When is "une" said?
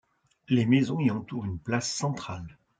1.45-1.59